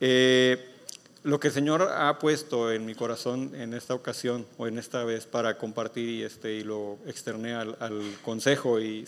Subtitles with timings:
[0.00, 0.64] eh,
[1.24, 5.04] lo que el Señor ha puesto en mi corazón en esta ocasión o en esta
[5.04, 7.76] vez para compartir y, este, y lo externé al,
[8.22, 9.04] consejo y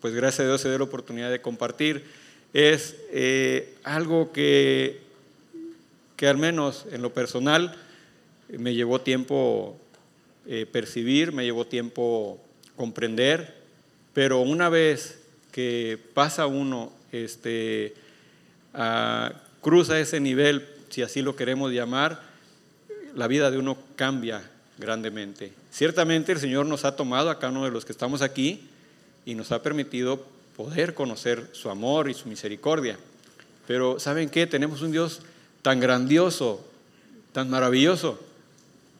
[0.00, 2.04] pues gracias a Dios se dio la oportunidad de compartir,
[2.52, 5.00] es eh, algo que,
[6.16, 7.76] que al menos en lo personal
[8.48, 9.76] me llevó tiempo
[10.46, 12.38] eh, percibir, me llevó tiempo
[12.76, 13.54] comprender,
[14.12, 15.20] pero una vez
[15.52, 17.94] que pasa uno, este,
[19.64, 22.20] cruza ese nivel, si así lo queremos llamar,
[23.16, 24.48] la vida de uno cambia
[24.78, 25.52] grandemente.
[25.72, 28.68] Ciertamente el Señor nos ha tomado a cada uno de los que estamos aquí
[29.24, 30.22] y nos ha permitido
[30.54, 32.98] poder conocer su amor y su misericordia.
[33.66, 34.46] Pero ¿saben qué?
[34.46, 35.22] Tenemos un Dios
[35.62, 36.62] tan grandioso,
[37.32, 38.20] tan maravilloso,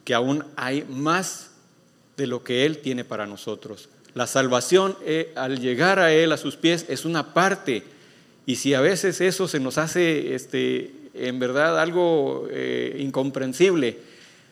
[0.04, 1.50] que aún hay más
[2.16, 3.90] de lo que Él tiene para nosotros.
[4.14, 7.82] La salvación, eh, al llegar a Él, a sus pies, es una parte.
[8.46, 13.98] Y si a veces eso se nos hace este, en verdad algo eh, incomprensible,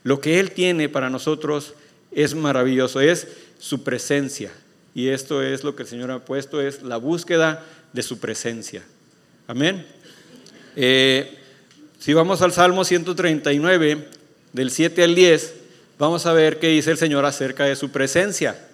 [0.05, 1.75] lo que Él tiene para nosotros
[2.11, 4.53] es maravilloso, es su presencia.
[4.95, 8.83] Y esto es lo que el Señor ha puesto, es la búsqueda de su presencia.
[9.47, 9.87] Amén.
[10.77, 11.39] Eh,
[11.99, 14.09] si vamos al Salmo 139,
[14.53, 15.55] del 7 al 10,
[15.99, 18.69] vamos a ver qué dice el Señor acerca de su presencia.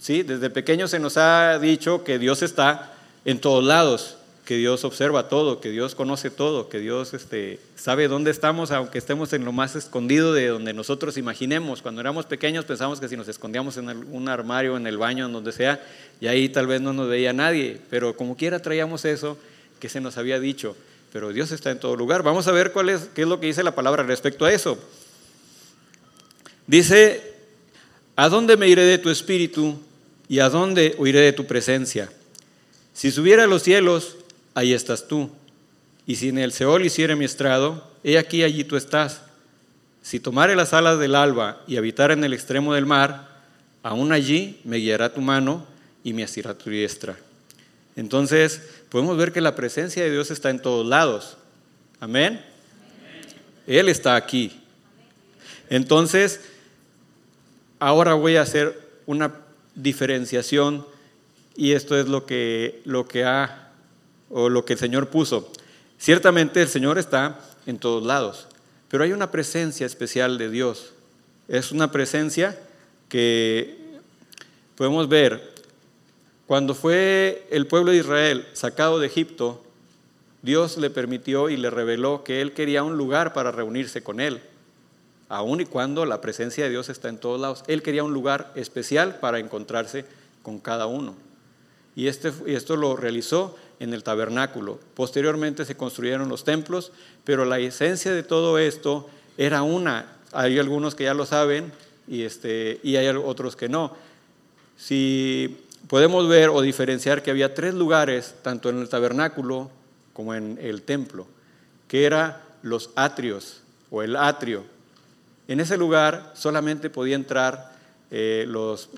[0.00, 0.22] ¿Sí?
[0.22, 5.28] Desde pequeño se nos ha dicho que Dios está en todos lados, que Dios observa
[5.28, 9.52] todo, que Dios conoce todo, que Dios este, sabe dónde estamos, aunque estemos en lo
[9.52, 11.80] más escondido de donde nosotros imaginemos.
[11.80, 15.32] Cuando éramos pequeños pensamos que si nos escondíamos en un armario, en el baño, en
[15.32, 15.80] donde sea,
[16.20, 19.38] y ahí tal vez no nos veía nadie, pero como quiera traíamos eso
[19.78, 20.76] que se nos había dicho.
[21.12, 22.22] Pero Dios está en todo lugar.
[22.22, 24.78] Vamos a ver cuál es, qué es lo que dice la palabra respecto a eso.
[26.66, 27.34] Dice,
[28.16, 29.78] ¿a dónde me iré de tu espíritu
[30.28, 32.10] y a dónde huiré de tu presencia?
[32.94, 34.16] Si subiera a los cielos,
[34.54, 35.30] ahí estás tú.
[36.06, 39.22] Y si en el Seol hiciere mi estrado, he aquí allí tú estás.
[40.02, 43.28] Si tomare las alas del alba y habitar en el extremo del mar,
[43.82, 45.64] aún allí me guiará tu mano
[46.02, 47.16] y me asirá tu diestra.
[47.94, 51.36] Entonces, podemos ver que la presencia de Dios está en todos lados.
[52.00, 52.44] Amén.
[53.66, 54.60] Él está aquí.
[55.70, 56.40] Entonces,
[57.78, 59.34] ahora voy a hacer una
[59.74, 60.86] diferenciación
[61.56, 63.61] y esto es lo que, lo que ha
[64.32, 65.52] o lo que el Señor puso.
[65.98, 68.48] Ciertamente el Señor está en todos lados,
[68.88, 70.92] pero hay una presencia especial de Dios.
[71.48, 72.58] Es una presencia
[73.08, 73.76] que
[74.74, 75.52] podemos ver
[76.46, 79.62] cuando fue el pueblo de Israel sacado de Egipto,
[80.42, 84.42] Dios le permitió y le reveló que él quería un lugar para reunirse con él
[85.32, 87.64] aun y cuando la presencia de Dios está en todos lados.
[87.66, 90.04] Él quería un lugar especial para encontrarse
[90.42, 91.14] con cada uno.
[91.96, 94.78] Y, este, y esto lo realizó en el tabernáculo.
[94.94, 96.92] Posteriormente se construyeron los templos,
[97.24, 100.06] pero la esencia de todo esto era una.
[100.32, 101.72] Hay algunos que ya lo saben
[102.06, 103.92] y, este, y hay otros que no.
[104.76, 109.68] Si podemos ver o diferenciar que había tres lugares, tanto en el tabernáculo
[110.12, 111.26] como en el templo,
[111.88, 114.64] que eran los atrios o el atrio,
[115.48, 117.72] en ese lugar solamente podía entrar
[118.12, 118.46] eh,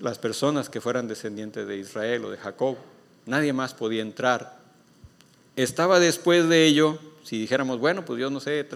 [0.01, 2.77] las personas que fueran descendientes de Israel o de Jacob.
[3.25, 4.54] Nadie más podía entrar.
[5.55, 8.67] Estaba después de ello, si dijéramos, bueno, pues yo no sé,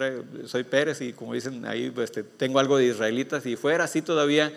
[0.45, 4.01] soy Pérez y como dicen ahí, pues, este, tengo algo de israelitas, si fuera así
[4.01, 4.53] todavía,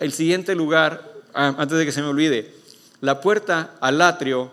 [0.00, 2.52] el siguiente lugar, ah, antes de que se me olvide,
[3.00, 4.50] la puerta al atrio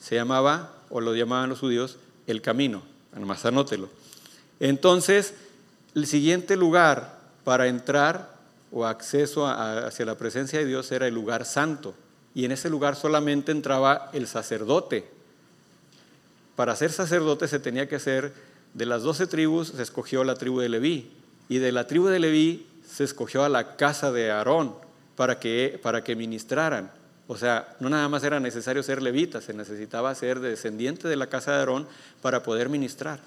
[0.00, 2.82] se llamaba, o lo llamaban los judíos, el camino.
[3.12, 3.88] Además, anótelo.
[4.60, 5.34] Entonces,
[5.94, 8.36] el siguiente lugar para entrar
[8.70, 11.94] o acceso hacia la presencia de Dios era el lugar santo.
[12.34, 15.15] Y en ese lugar solamente entraba el sacerdote.
[16.56, 18.32] Para ser sacerdote se tenía que ser
[18.74, 21.12] de las doce tribus, se escogió la tribu de Leví.
[21.48, 24.74] Y de la tribu de Leví se escogió a la casa de Aarón
[25.16, 26.90] para que, para que ministraran.
[27.28, 31.28] O sea, no nada más era necesario ser levita, se necesitaba ser descendiente de la
[31.28, 31.88] casa de Aarón
[32.22, 33.18] para poder ministrar.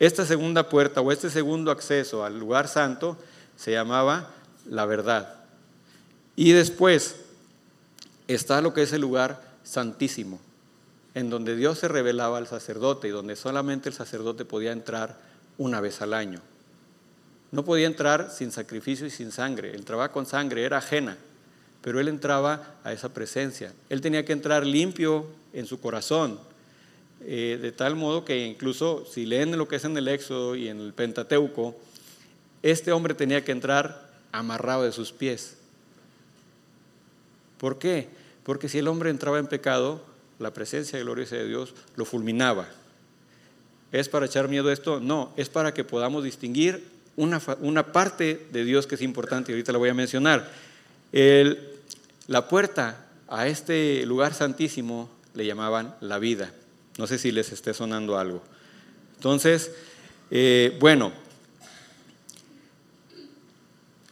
[0.00, 3.16] Esta segunda puerta o este segundo acceso al lugar santo
[3.56, 4.30] se llamaba
[4.68, 5.34] la verdad.
[6.34, 7.16] Y después
[8.26, 10.40] está lo que es el lugar santísimo,
[11.14, 15.18] en donde Dios se revelaba al sacerdote y donde solamente el sacerdote podía entrar
[15.58, 16.40] una vez al año.
[17.52, 19.76] No podía entrar sin sacrificio y sin sangre.
[19.76, 21.16] Entraba con sangre, era ajena,
[21.82, 23.72] pero él entraba a esa presencia.
[23.88, 26.40] Él tenía que entrar limpio en su corazón,
[27.20, 30.68] eh, de tal modo que incluso si leen lo que es en el Éxodo y
[30.68, 31.76] en el Pentateuco,
[32.62, 35.56] este hombre tenía que entrar amarrado de sus pies.
[37.58, 38.08] ¿Por qué?
[38.42, 40.02] Porque si el hombre entraba en pecado,
[40.38, 42.68] la presencia gloriosa de Dios lo fulminaba.
[43.92, 45.00] ¿Es para echar miedo a esto?
[45.00, 46.84] No, es para que podamos distinguir
[47.16, 50.50] una, una parte de Dios que es importante, y ahorita la voy a mencionar.
[52.26, 56.52] La puerta a este lugar santísimo le llamaban la vida.
[56.98, 58.42] No sé si les esté sonando algo.
[59.16, 59.72] Entonces,
[60.30, 61.12] eh, bueno,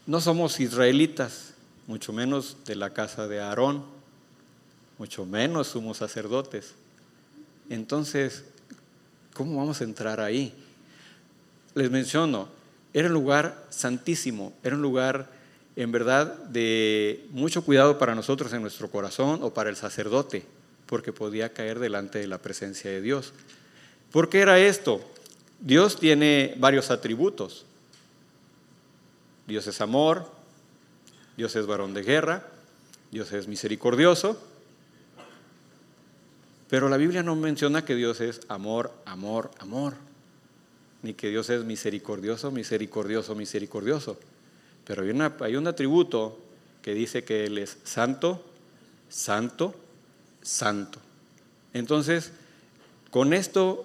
[0.06, 1.54] no somos israelitas,
[1.86, 3.84] mucho menos de la casa de Aarón,
[5.02, 6.74] mucho menos somos sacerdotes.
[7.68, 8.44] Entonces,
[9.34, 10.54] ¿cómo vamos a entrar ahí?
[11.74, 12.46] Les menciono,
[12.94, 15.28] era un lugar santísimo, era un lugar
[15.74, 20.44] en verdad de mucho cuidado para nosotros en nuestro corazón o para el sacerdote,
[20.86, 23.32] porque podía caer delante de la presencia de Dios.
[24.12, 25.00] ¿Por qué era esto?
[25.58, 27.66] Dios tiene varios atributos.
[29.48, 30.30] Dios es amor,
[31.36, 32.46] Dios es varón de guerra,
[33.10, 34.40] Dios es misericordioso,
[36.72, 39.92] pero la Biblia no menciona que Dios es amor, amor, amor,
[41.02, 44.18] ni que Dios es misericordioso, misericordioso, misericordioso.
[44.86, 45.02] Pero
[45.42, 46.38] hay, un atributo
[46.80, 48.42] que dice que Él es santo,
[49.10, 49.74] santo,
[50.40, 50.98] santo.
[51.74, 52.32] Entonces,
[53.10, 53.84] con esto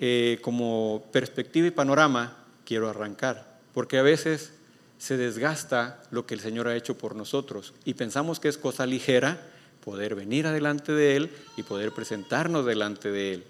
[0.00, 4.54] eh, como perspectiva y panorama, quiero arrancar, porque a veces
[4.96, 8.86] se desgasta lo que el Señor ha hecho por nosotros y pensamos que es cosa
[8.86, 9.51] ligera
[9.84, 13.44] poder venir adelante de Él y poder presentarnos delante de Él.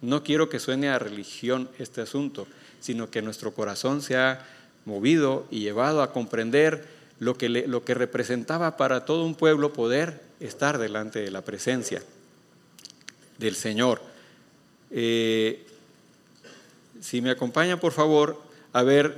[0.00, 2.46] No quiero que suene a religión este asunto,
[2.80, 4.46] sino que nuestro corazón sea
[4.84, 6.86] movido y llevado a comprender
[7.18, 12.02] lo que, lo que representaba para todo un pueblo poder estar delante de la presencia
[13.38, 14.00] del Señor.
[14.90, 15.66] Eh,
[17.00, 18.40] si me acompañan, por favor,
[18.72, 19.14] a ver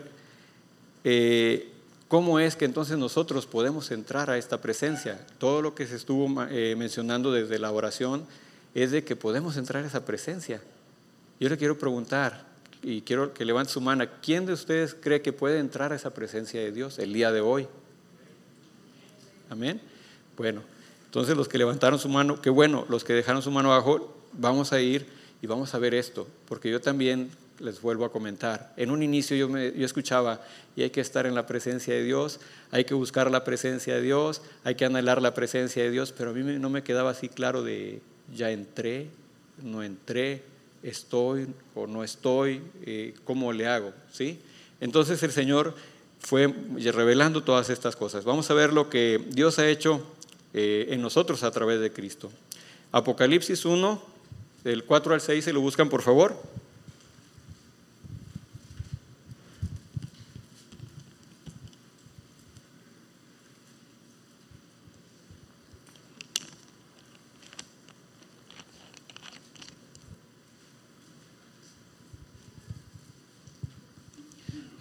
[1.04, 1.68] eh,
[2.08, 5.24] cómo es que entonces nosotros podemos entrar a esta presencia.
[5.38, 8.26] Todo lo que se estuvo eh, mencionando desde la oración
[8.74, 10.60] es de que podemos entrar a esa presencia.
[11.38, 12.46] Yo le quiero preguntar,
[12.82, 16.14] y quiero que levante su mano, ¿quién de ustedes cree que puede entrar a esa
[16.14, 17.66] presencia de Dios el día de hoy?
[19.50, 19.80] Amén.
[20.36, 20.62] Bueno,
[21.06, 24.72] entonces los que levantaron su mano, qué bueno, los que dejaron su mano abajo, vamos
[24.72, 25.06] a ir
[25.42, 28.72] y vamos a ver esto, porque yo también les vuelvo a comentar.
[28.76, 30.40] En un inicio yo, me, yo escuchaba,
[30.76, 32.40] y hay que estar en la presencia de Dios,
[32.70, 36.30] hay que buscar la presencia de Dios, hay que anhelar la presencia de Dios, pero
[36.30, 38.00] a mí no me quedaba así claro de,
[38.34, 39.08] ya entré,
[39.62, 40.42] no entré,
[40.82, 44.38] estoy o no estoy, eh, cómo le hago, ¿sí?
[44.80, 45.74] Entonces el Señor
[46.20, 46.52] fue
[46.92, 48.24] revelando todas estas cosas.
[48.24, 50.04] Vamos a ver lo que Dios ha hecho
[50.54, 52.30] eh, en nosotros a través de Cristo.
[52.92, 54.02] Apocalipsis 1,
[54.64, 56.40] del 4 al 6, se lo buscan por favor.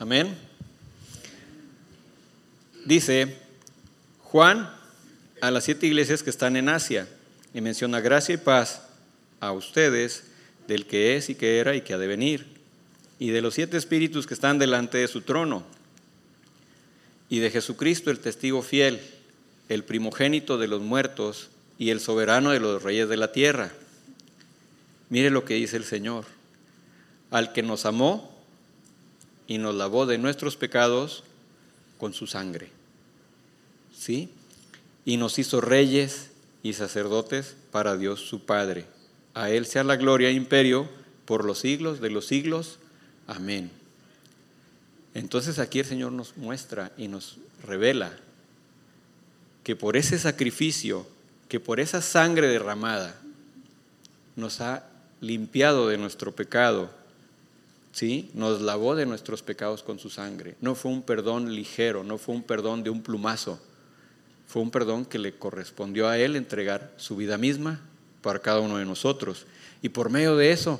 [0.08, 0.38] Amén.
[2.86, 3.36] Dice
[4.24, 4.74] Juan
[5.42, 7.10] a las siete iglesias que están en Asia
[7.54, 8.84] y menciona gracia y paz
[9.42, 10.24] a ustedes
[10.66, 12.46] del que es y que era y que ha de venir
[13.20, 15.66] y de los siete espíritus que están delante de su trono
[17.28, 19.02] y de Jesucristo el testigo fiel,
[19.68, 23.74] el primogénito de los muertos y el soberano de los reyes de la tierra.
[25.10, 26.24] Mire lo que dice el Señor,
[27.30, 28.37] al que nos amó
[29.48, 31.24] y nos lavó de nuestros pecados
[31.98, 32.70] con su sangre.
[33.98, 34.30] ¿Sí?
[35.06, 36.30] Y nos hizo reyes
[36.64, 38.86] y sacerdotes para Dios su Padre.
[39.34, 40.90] A Él sea la gloria e imperio
[41.26, 42.80] por los siglos de los siglos.
[43.26, 43.72] Amén.
[45.14, 48.18] Entonces aquí el Señor nos muestra y nos revela
[49.64, 51.08] que por ese sacrificio,
[51.50, 53.20] que por esa sangre derramada,
[54.36, 54.86] nos ha
[55.20, 56.92] limpiado de nuestro pecado
[57.98, 58.30] ¿sí?
[58.36, 60.56] Nos lavó de nuestros pecados con su sangre.
[60.62, 63.60] No fue un perdón ligero, no fue un perdón de un plumazo.
[64.46, 67.82] Fue un perdón que le correspondió a Él entregar su vida misma
[68.22, 69.48] para cada uno de nosotros.
[69.82, 70.80] Y por medio de eso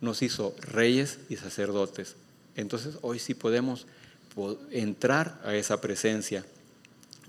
[0.00, 2.16] nos hizo reyes y sacerdotes.
[2.56, 3.86] Entonces hoy sí podemos
[4.72, 6.44] entrar a esa presencia.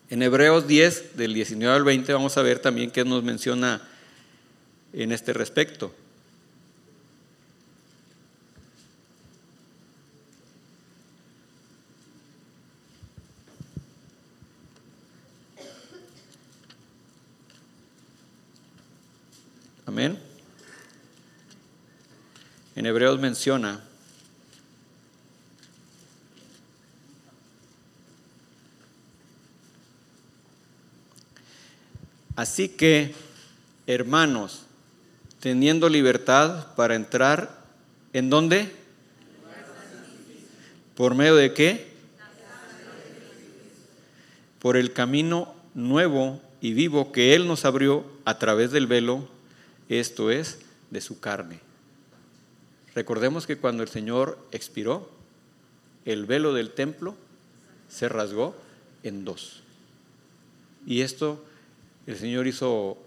[0.10, 3.88] En Hebreos 10, del 19 al 20, vamos a ver también qué nos menciona
[4.94, 5.94] en este respecto.
[22.75, 23.83] En Hebreos menciona
[32.35, 33.15] Así que,
[33.87, 34.61] hermanos,
[35.39, 37.57] teniendo libertad para entrar
[38.13, 38.71] ¿En dónde?
[40.95, 41.87] ¿Por medio de qué?
[44.59, 49.27] Por el camino nuevo y vivo que Él nos abrió a través del velo,
[49.89, 51.60] esto es, de su carne.
[52.96, 55.10] Recordemos que cuando el Señor expiró,
[56.06, 57.15] el velo del templo
[57.89, 58.56] se rasgó
[59.03, 59.62] en dos.
[60.86, 61.44] Y esto
[62.06, 62.98] el Señor hizo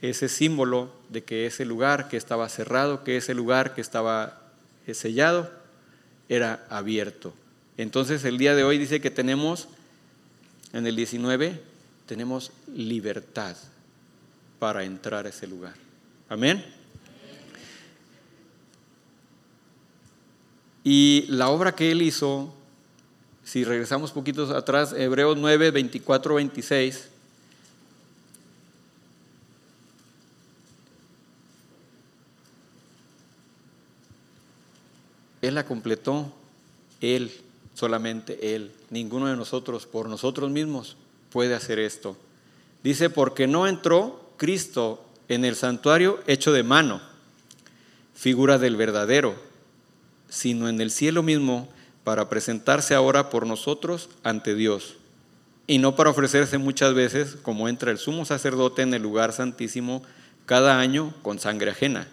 [0.00, 4.40] ese símbolo de que ese lugar que estaba cerrado, que ese lugar que estaba
[4.92, 5.50] sellado,
[6.28, 7.34] era abierto.
[7.76, 9.68] Entonces el día de hoy dice que tenemos,
[10.72, 11.60] en el 19,
[12.06, 13.56] tenemos libertad
[14.58, 15.74] para entrar a ese lugar.
[16.28, 16.64] Amén.
[20.84, 22.52] Y la obra que él hizo,
[23.44, 27.08] si regresamos poquitos atrás, Hebreos 9, 24, 26,
[35.40, 36.32] Él la completó,
[37.00, 37.32] Él,
[37.74, 40.96] solamente Él, ninguno de nosotros, por nosotros mismos,
[41.30, 42.16] puede hacer esto.
[42.82, 47.00] Dice, porque no entró Cristo en el santuario hecho de mano,
[48.14, 49.34] figura del verdadero,
[50.28, 51.68] sino en el cielo mismo
[52.04, 54.96] para presentarse ahora por nosotros ante Dios,
[55.66, 60.02] y no para ofrecerse muchas veces como entra el sumo sacerdote en el lugar santísimo
[60.46, 62.08] cada año con sangre ajena.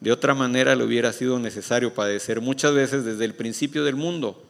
[0.00, 4.44] De otra manera le hubiera sido necesario padecer muchas veces desde el principio del mundo.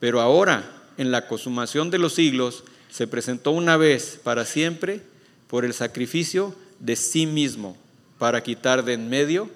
[0.00, 5.02] Pero ahora, en la consumación de los siglos, se presentó una vez para siempre
[5.48, 7.76] por el sacrificio de sí mismo
[8.18, 9.50] para quitar de en medio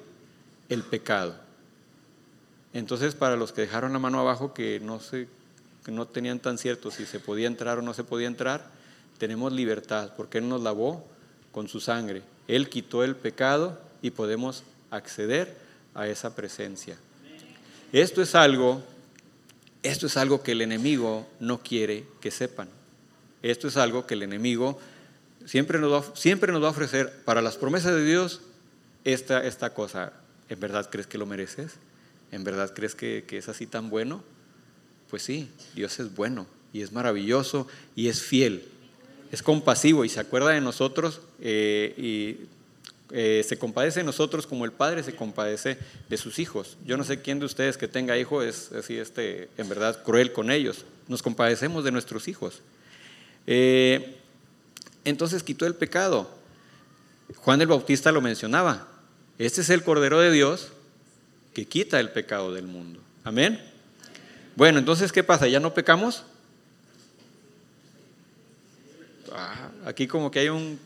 [0.69, 1.35] el pecado.
[2.73, 5.29] Entonces, para los que dejaron la mano abajo, que no, se,
[5.85, 8.71] que no tenían tan cierto si se podía entrar o no se podía entrar,
[9.19, 11.05] tenemos libertad, porque Él nos lavó
[11.53, 12.23] con su sangre.
[12.49, 15.57] Él quitó el pecado y podemos acceder
[15.95, 16.97] a esa presencia.
[17.93, 18.83] Esto es algo,
[19.83, 22.69] esto es algo que el enemigo no quiere que sepan.
[23.43, 24.79] Esto es algo que el enemigo
[25.47, 28.41] siempre nos va, siempre nos va a ofrecer para las promesas de Dios
[29.05, 30.13] esta, esta cosa.
[30.49, 31.73] ¿En verdad crees que lo mereces?
[32.31, 34.23] ¿En verdad crees que, es así tan bueno?
[35.11, 38.65] Pues sí, Dios es bueno y es maravilloso y es fiel.
[39.31, 42.47] Es compasivo y se acuerda de nosotros eh, y
[43.15, 45.77] eh, se compadece de nosotros como el Padre se compadece
[46.09, 46.79] de sus hijos.
[46.87, 50.33] Yo no sé quién de ustedes que tenga hijos es así, este, en verdad, cruel
[50.33, 50.87] con ellos.
[51.09, 52.63] Nos compadecemos de nuestros hijos.
[53.47, 54.17] Eh,
[55.05, 56.31] entonces quitó el pecado.
[57.37, 58.89] Juan el Bautista lo mencionaba.
[59.39, 60.69] Este es el Cordero de Dios
[61.55, 63.01] que quita el pecado del mundo.
[63.25, 63.61] Amén.
[64.55, 65.49] Bueno, entonces, ¿qué pasa?
[65.49, 66.25] ¿Ya no pecamos?
[69.33, 70.79] Ah, aquí como que hay un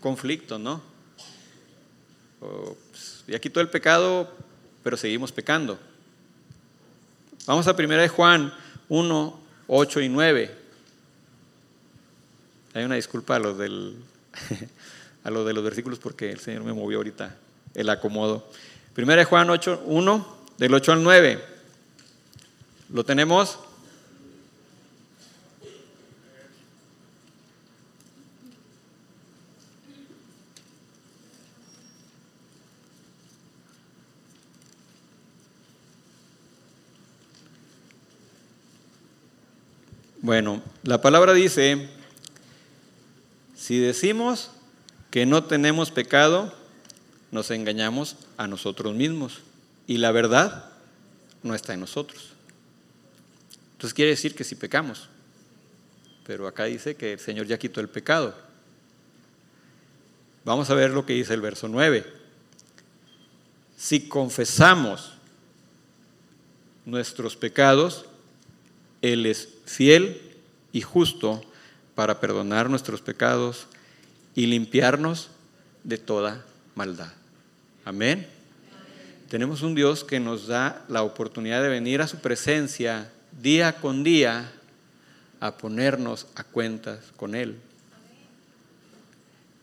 [0.00, 0.82] conflicto, ¿no?
[2.40, 4.32] Pues, ya quitó el pecado,
[4.82, 5.78] pero seguimos pecando.
[7.46, 8.52] Vamos a 1 Juan
[8.88, 10.61] 1, 8 y 9.
[12.74, 13.96] Hay una disculpa a lo, del,
[15.24, 17.36] a lo de los versículos porque el Señor me movió ahorita
[17.74, 18.48] el acomodo.
[18.94, 21.44] Primera de Juan 8, 1, del 8 al 9.
[22.90, 23.58] ¿Lo tenemos?
[40.22, 41.88] Bueno, la palabra dice,
[43.62, 44.50] si decimos
[45.12, 46.52] que no tenemos pecado,
[47.30, 49.38] nos engañamos a nosotros mismos
[49.86, 50.72] y la verdad
[51.44, 52.30] no está en nosotros.
[53.74, 55.08] Entonces quiere decir que si pecamos,
[56.26, 58.34] pero acá dice que el Señor ya quitó el pecado.
[60.44, 62.04] Vamos a ver lo que dice el verso 9.
[63.76, 65.12] Si confesamos
[66.84, 68.06] nuestros pecados,
[69.02, 70.20] Él es fiel
[70.72, 71.44] y justo
[72.02, 73.68] para perdonar nuestros pecados
[74.34, 75.28] y limpiarnos
[75.84, 76.44] de toda
[76.74, 77.12] maldad.
[77.84, 78.26] Amén.
[79.30, 83.08] Tenemos un Dios que nos da la oportunidad de venir a su presencia
[83.40, 84.50] día con día
[85.38, 87.56] a ponernos a cuentas con Él.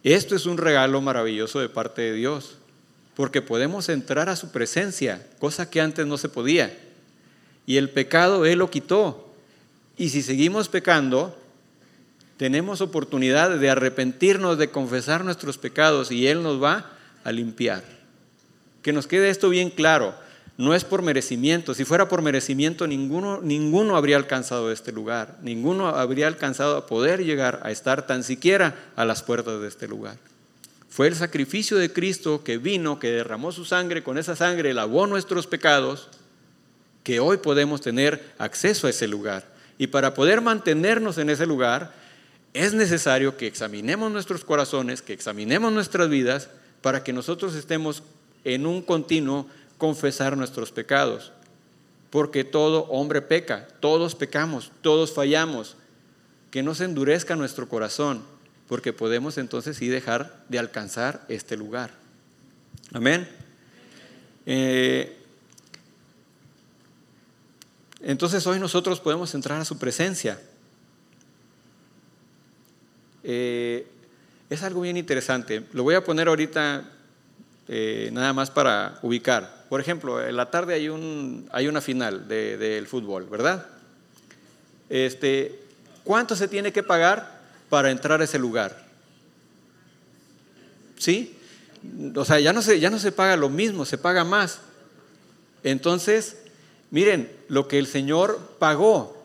[0.05, 2.55] Esto es un regalo maravilloso de parte de Dios,
[3.17, 6.73] porque podemos entrar a su presencia, cosa que antes no se podía.
[7.65, 9.29] Y el pecado Él lo quitó.
[9.97, 11.37] Y si seguimos pecando,
[12.39, 16.89] tenemos oportunidad de arrepentirnos, de confesar nuestros pecados y Él nos va
[17.25, 17.83] a limpiar.
[18.81, 20.15] Que nos quede esto bien claro,
[20.55, 25.89] no es por merecimiento, si fuera por merecimiento ninguno, ninguno habría alcanzado este lugar, ninguno
[25.89, 30.15] habría alcanzado a poder llegar a estar tan siquiera a las puertas de este lugar.
[30.87, 35.07] Fue el sacrificio de Cristo que vino, que derramó su sangre, con esa sangre lavó
[35.07, 36.07] nuestros pecados,
[37.03, 39.43] que hoy podemos tener acceso a ese lugar.
[39.77, 41.99] Y para poder mantenernos en ese lugar,
[42.53, 46.49] es necesario que examinemos nuestros corazones, que examinemos nuestras vidas,
[46.81, 48.03] para que nosotros estemos
[48.43, 51.31] en un continuo confesar nuestros pecados.
[52.09, 55.75] Porque todo hombre peca, todos pecamos, todos fallamos.
[56.49, 58.23] Que no se endurezca nuestro corazón,
[58.67, 61.91] porque podemos entonces sí dejar de alcanzar este lugar.
[62.91, 63.29] Amén.
[64.47, 65.15] Eh,
[68.01, 70.39] entonces hoy nosotros podemos entrar a su presencia.
[73.31, 73.85] Eh,
[74.49, 75.61] es algo bien interesante.
[75.73, 76.83] Lo voy a poner ahorita
[77.67, 79.67] eh, nada más para ubicar.
[79.69, 83.67] Por ejemplo, en la tarde hay, un, hay una final del fútbol, ¿verdad?
[84.89, 85.59] Este,
[86.03, 88.83] ¿Cuánto se tiene que pagar para entrar a ese lugar?
[90.97, 91.37] ¿Sí?
[92.15, 94.61] O sea, ya no se, ya no se paga lo mismo, se paga más.
[95.63, 96.37] Entonces,
[96.89, 99.23] miren, lo que el Señor pagó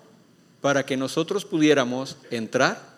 [0.60, 2.93] para que nosotros pudiéramos entrar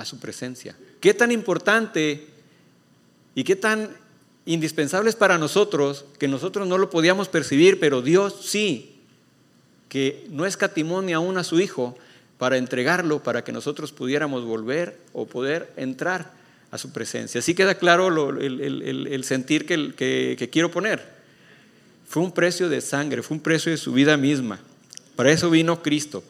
[0.00, 0.74] a su presencia.
[1.00, 2.26] ¿Qué tan importante
[3.34, 3.90] y qué tan
[4.46, 8.96] indispensable es para nosotros que nosotros no lo podíamos percibir, pero Dios sí,
[9.90, 11.98] que no escatimó ni aún a su Hijo
[12.38, 16.32] para entregarlo, para que nosotros pudiéramos volver o poder entrar
[16.70, 17.40] a su presencia.
[17.40, 19.94] Así queda claro el, sentir que,
[20.38, 21.20] que quiero poner.
[22.08, 24.60] Fue un precio de sangre, fue un precio de su vida misma.
[25.14, 26.24] Para eso vino Cristo.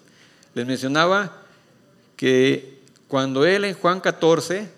[0.54, 1.42] Les mencionaba
[2.16, 2.79] que
[3.11, 4.71] cuando él en Juan 14,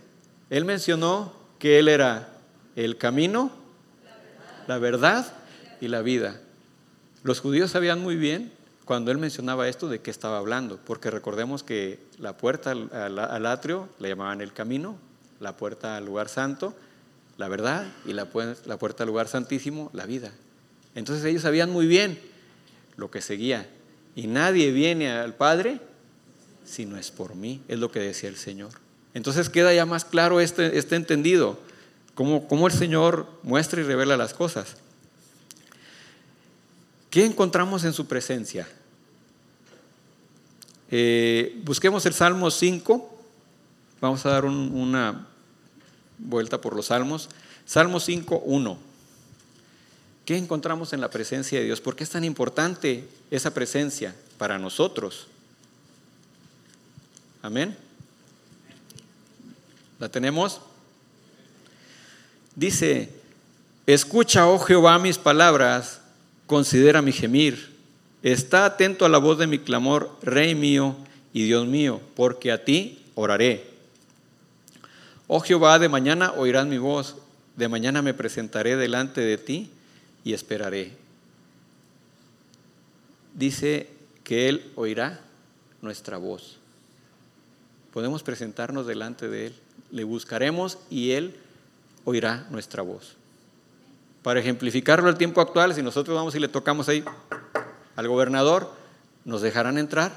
[0.49, 2.31] él mencionó que él era
[2.77, 3.53] el camino,
[4.67, 5.31] la verdad
[5.83, 6.41] y la vida.
[7.25, 8.51] Los judíos sabían muy bien
[8.87, 13.91] cuando él mencionaba esto de qué estaba hablando, porque recordemos que la puerta al, atrio
[13.99, 14.97] le llamaban el camino,
[15.39, 16.75] la puerta al lugar santo,
[17.37, 18.29] la verdad, y la,
[18.65, 20.33] la puerta al lugar santísimo, la vida.
[20.95, 22.19] Entonces ellos sabían muy bien
[22.97, 23.69] lo que seguía.
[24.17, 25.81] Y nadie viene al Padre
[26.73, 28.71] si no es por mí, es lo que decía el Señor.
[29.13, 31.59] Entonces queda ya más claro este, este entendido,
[32.15, 34.77] cómo, cómo el Señor muestra y revela las cosas.
[37.11, 38.67] ¿Qué encontramos en su presencia?
[40.91, 43.19] Eh, busquemos el Salmo 5.
[44.01, 45.27] Vamos a dar una
[46.17, 47.29] vuelta por los Salmos.
[47.67, 48.79] Salmo 5, 1.
[50.25, 51.83] ¿Qué encontramos en la presencia de Dios?
[51.83, 55.29] ¿Por qué es tan importante esa presencia para nosotros?
[57.43, 57.77] Amén.
[59.99, 60.61] ¿La tenemos?
[62.55, 63.11] Dice,
[63.85, 66.01] escucha, oh Jehová, mis palabras
[66.47, 67.73] considera mi gemir.
[68.23, 70.97] Está atento a la voz de mi clamor, Rey mío
[71.33, 73.67] y Dios mío, porque a ti oraré.
[75.27, 77.17] Oh Jehová, de mañana oirás mi voz,
[77.57, 79.71] de mañana me presentaré delante de ti
[80.23, 80.93] y esperaré.
[83.35, 83.89] Dice
[84.23, 85.21] que Él oirá
[85.81, 86.62] nuestra voz.
[87.93, 89.55] Podemos presentarnos delante de Él,
[89.91, 91.37] le buscaremos y Él
[92.05, 93.17] oirá nuestra voz.
[94.23, 97.05] Para ejemplificarlo al tiempo actual, si nosotros vamos y le tocamos ahí
[97.97, 98.71] al gobernador,
[99.25, 100.13] ¿nos dejarán entrar?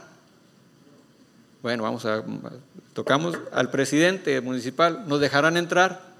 [1.61, 2.23] Bueno, vamos a,
[2.93, 6.13] tocamos al presidente municipal, ¿nos dejarán entrar?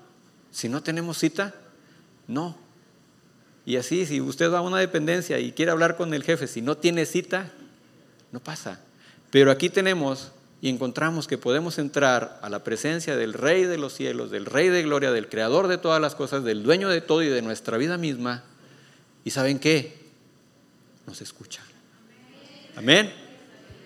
[0.52, 1.54] Si no tenemos cita,
[2.28, 2.58] no.
[3.66, 6.62] Y así, si usted va a una dependencia y quiere hablar con el jefe, si
[6.62, 7.52] no tiene cita,
[8.32, 8.80] no pasa.
[9.32, 10.32] Pero aquí tenemos
[10.66, 14.70] y encontramos que podemos entrar a la presencia del Rey de los cielos, del Rey
[14.70, 17.78] de gloria, del Creador de todas las cosas, del dueño de todo y de nuestra
[17.78, 18.44] vida misma.
[19.24, 19.96] ¿Y saben qué?
[21.06, 21.62] Nos escucha.
[22.76, 23.14] Amén.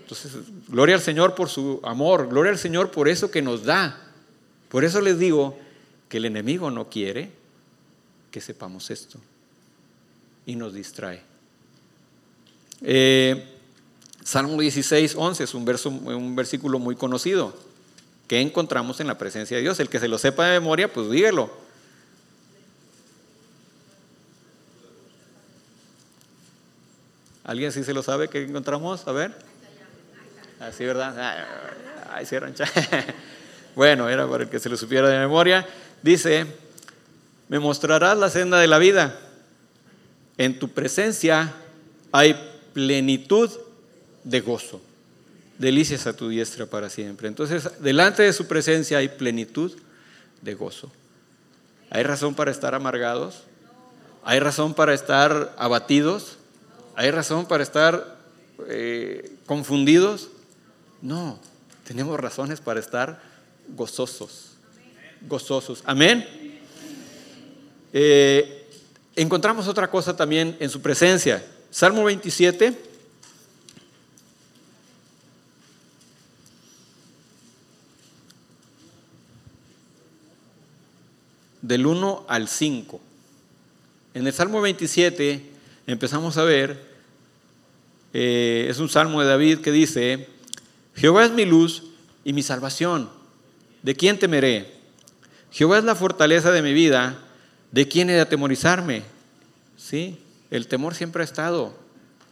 [0.04, 0.32] Entonces,
[0.70, 4.02] gloria al Señor por su amor, gloria al Señor por eso que nos da.
[4.70, 5.60] Por eso les digo
[6.08, 7.30] que el enemigo no quiere
[8.32, 9.20] que sepamos esto
[10.46, 11.22] y nos distrae.
[12.84, 13.59] Eh,
[14.24, 17.54] Salmo 16, 11 es un, verso, un versículo muy conocido
[18.28, 19.80] que encontramos en la presencia de Dios.
[19.80, 21.50] El que se lo sepa de memoria, pues dígalo.
[27.44, 29.08] ¿Alguien sí se lo sabe que encontramos?
[29.08, 29.36] A ver.
[30.60, 31.48] Así, ¿verdad?
[32.12, 32.54] Ay, cierran.
[33.76, 35.66] Bueno, era para el que se lo supiera de memoria.
[36.02, 36.46] Dice,
[37.48, 39.18] me mostrarás la senda de la vida.
[40.38, 41.54] En tu presencia
[42.12, 42.36] hay
[42.74, 43.50] plenitud
[44.24, 44.82] de gozo.
[45.58, 47.28] Delicias a tu diestra para siempre.
[47.28, 49.74] Entonces, delante de su presencia hay plenitud
[50.42, 50.92] de gozo.
[51.90, 53.44] ¿Hay razón para estar amargados?
[54.24, 56.38] ¿Hay razón para estar abatidos?
[56.96, 58.18] ¿Hay razón para estar
[58.68, 60.30] eh, confundidos?
[61.02, 61.40] No,
[61.86, 63.22] tenemos razones para estar
[63.76, 64.52] gozosos.
[65.28, 65.82] Gozosos.
[65.86, 66.26] Amén.
[67.92, 68.68] eh,
[69.16, 71.44] encontramos otra cosa también en su presencia.
[71.72, 72.89] Salmo 27.
[81.70, 83.00] Del 1 al 5.
[84.16, 85.52] En el Salmo 27
[85.86, 86.84] empezamos a ver,
[88.12, 90.30] eh, es un salmo de David que dice,
[90.96, 91.84] Jehová es mi luz
[92.26, 93.08] y mi salvación.
[93.84, 94.74] ¿De quién temeré?
[95.52, 97.20] Jehová es la fortaleza de mi vida.
[97.72, 99.04] ¿De quién he de atemorizarme?
[99.78, 100.18] Sí,
[100.50, 101.76] el temor siempre ha estado,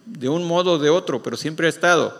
[0.07, 2.19] de un modo o de otro, pero siempre ha estado.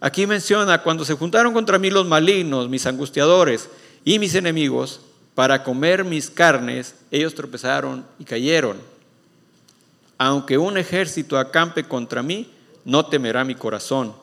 [0.00, 3.68] Aquí menciona, cuando se juntaron contra mí los malignos, mis angustiadores
[4.04, 5.02] y mis enemigos,
[5.36, 8.78] para comer mis carnes, ellos tropezaron y cayeron.
[10.16, 12.50] Aunque un ejército acampe contra mí,
[12.86, 14.14] no temerá mi corazón.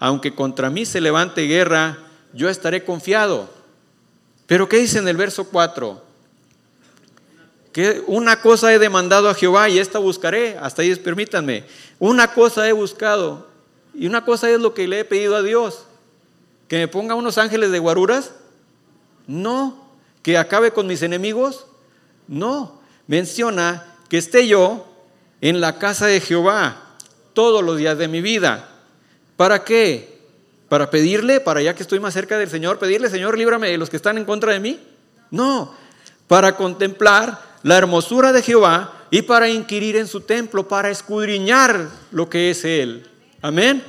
[0.00, 1.98] Aunque contra mí se levante guerra,
[2.32, 3.48] yo estaré confiado.
[4.48, 6.02] Pero ¿qué dice en el verso 4?
[7.72, 10.58] Que una cosa he demandado a Jehová y esta buscaré.
[10.60, 11.62] Hasta ahí permítanme.
[12.00, 13.46] Una cosa he buscado
[13.94, 15.84] y una cosa es lo que le he pedido a Dios.
[16.66, 18.32] Que me ponga unos ángeles de guaruras.
[19.28, 19.85] No.
[20.26, 21.66] Que acabe con mis enemigos.
[22.26, 22.80] No.
[23.06, 24.84] Menciona que esté yo
[25.40, 26.96] en la casa de Jehová
[27.32, 28.68] todos los días de mi vida.
[29.36, 30.18] ¿Para qué?
[30.68, 33.88] ¿Para pedirle, para ya que estoy más cerca del Señor, pedirle, Señor, líbrame de los
[33.88, 34.80] que están en contra de mí?
[35.30, 35.72] No,
[36.26, 42.28] para contemplar la hermosura de Jehová y para inquirir en su templo, para escudriñar lo
[42.28, 43.08] que es Él.
[43.42, 43.80] Amén.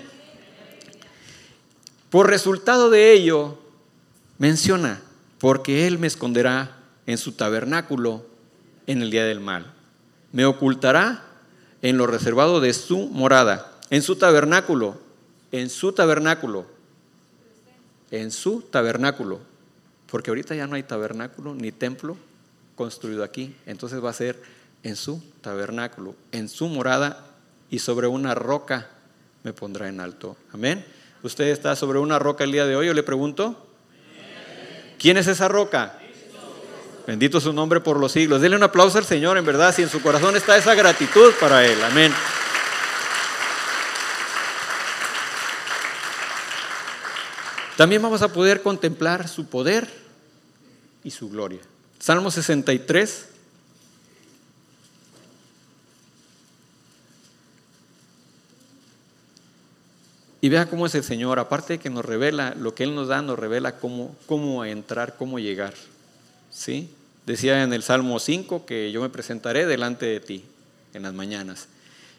[2.12, 3.58] Por resultado de ello,
[4.38, 5.02] menciona,
[5.40, 8.26] porque Él me esconderá en su tabernáculo
[8.86, 9.74] en el día del mal.
[10.32, 11.24] Me ocultará
[11.82, 15.08] en lo reservado de su morada, en su tabernáculo
[15.52, 16.66] en su tabernáculo,
[18.12, 19.40] en su tabernáculo,
[20.10, 22.18] porque ahorita ya no hay tabernáculo ni templo
[22.76, 24.42] construido aquí, entonces va a ser
[24.84, 27.26] en su tabernáculo, en su morada
[27.70, 28.90] y sobre una roca
[29.44, 30.38] me pondrá en alto.
[30.54, 30.86] Amén.
[31.24, 32.88] ¿Usted está sobre una roca el día de hoy?
[32.88, 33.67] Yo le pregunto.
[35.00, 36.00] ¿Quién es esa roca?
[37.06, 38.42] Bendito su nombre por los siglos.
[38.42, 41.66] Dele un aplauso al Señor, en verdad, si en su corazón está esa gratitud para
[41.66, 41.82] Él.
[41.84, 42.14] Amén.
[47.78, 49.88] También vamos a poder contemplar su poder
[51.04, 51.60] y su gloria.
[52.00, 53.30] Salmo 63.
[60.40, 63.08] Y vea cómo es el Señor, aparte de que nos revela lo que Él nos
[63.08, 65.74] da, nos revela cómo, cómo entrar, cómo llegar.
[66.52, 66.90] ¿Sí?
[67.26, 70.44] Decía en el Salmo 5 que yo me presentaré delante de ti
[70.94, 71.68] en las mañanas.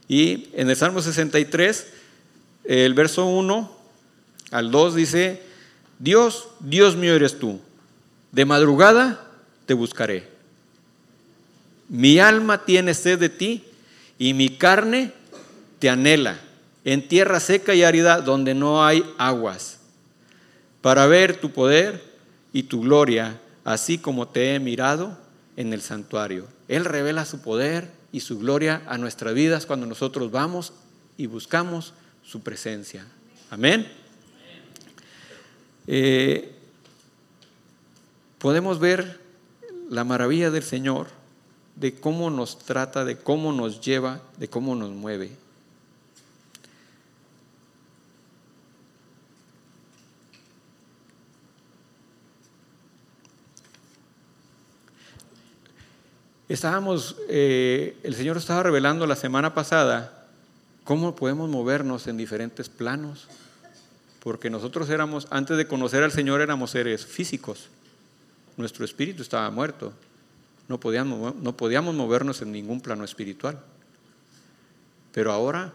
[0.09, 1.87] Y en el Salmo 63,
[2.65, 3.77] el verso 1
[4.51, 5.43] al 2 dice,
[5.99, 7.61] Dios, Dios mío eres tú.
[8.33, 9.25] De madrugada
[9.67, 10.29] te buscaré.
[11.89, 13.65] Mi alma tiene sed de ti
[14.19, 15.13] y mi carne
[15.79, 16.41] te anhela
[16.89, 19.77] en tierra seca y árida donde no hay aguas,
[20.81, 22.03] para ver tu poder
[22.51, 25.19] y tu gloria, así como te he mirado
[25.59, 26.47] en el santuario.
[26.67, 30.73] Él revela su poder y su gloria a nuestras vidas cuando nosotros vamos
[31.19, 31.93] y buscamos
[32.25, 33.05] su presencia.
[33.51, 33.87] Amén.
[35.87, 36.55] Eh,
[38.39, 39.21] podemos ver
[39.91, 41.09] la maravilla del Señor,
[41.77, 45.48] de cómo nos trata, de cómo nos lleva, de cómo nos mueve.
[56.49, 60.27] Estábamos, eh, el Señor estaba revelando la semana pasada
[60.85, 63.29] cómo podemos movernos en diferentes planos,
[64.21, 67.69] porque nosotros éramos, antes de conocer al Señor, éramos seres físicos.
[68.57, 69.93] Nuestro espíritu estaba muerto.
[70.69, 73.61] No podíamos, no podíamos movernos en ningún plano espiritual.
[75.13, 75.75] Pero ahora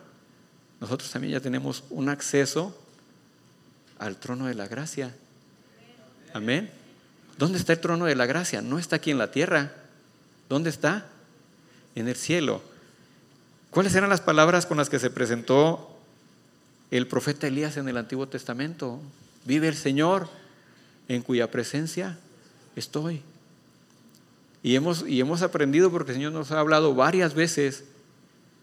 [0.81, 2.75] nosotros también ya tenemos un acceso
[3.99, 5.15] al trono de la gracia.
[6.33, 6.71] Amén.
[7.38, 8.63] ¿Dónde está el trono de la gracia?
[8.63, 9.83] No está aquí en la tierra.
[10.49, 11.08] ¿Dónde está?
[11.95, 12.62] En el cielo.
[13.69, 15.93] ¿Cuáles eran las palabras con las que se presentó
[16.93, 18.99] el profeta Elías en el Antiguo Testamento.
[19.45, 20.29] Vive el Señor
[21.08, 22.19] en cuya presencia
[22.75, 23.23] estoy.
[24.62, 27.86] Y hemos, y hemos aprendido, porque el Señor nos ha hablado varias veces,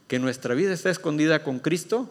[0.07, 2.09] que nuestra vida está escondida con Cristo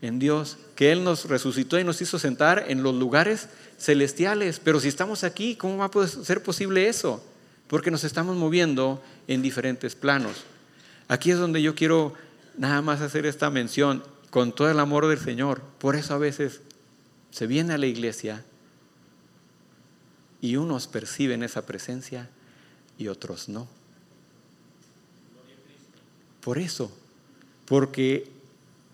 [0.00, 4.60] en Dios, que Él nos resucitó y nos hizo sentar en los lugares celestiales.
[4.64, 7.22] Pero si estamos aquí, ¿cómo va a ser posible eso?
[7.68, 10.44] Porque nos estamos moviendo en diferentes planos.
[11.06, 12.14] Aquí es donde yo quiero
[12.56, 15.62] nada más hacer esta mención con todo el amor del Señor.
[15.78, 16.60] Por eso a veces
[17.30, 18.44] se viene a la iglesia
[20.40, 22.28] y unos perciben esa presencia
[22.98, 23.68] y otros no.
[26.40, 26.90] Por eso,
[27.66, 28.30] porque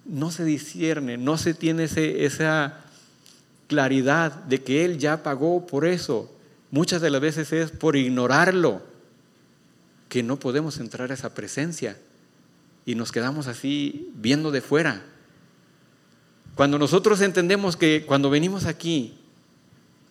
[0.05, 2.85] no se discierne, no se tiene esa
[3.69, 6.31] claridad de que Él ya pagó por eso.
[6.75, 8.83] Muchas de las veces es por ignorarlo
[10.09, 11.97] que no podemos entrar a esa presencia
[12.85, 15.01] y nos quedamos así viendo de fuera.
[16.57, 19.17] Cuando nosotros entendemos que cuando venimos aquí